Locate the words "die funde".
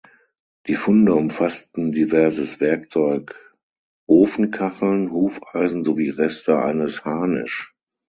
0.65-1.13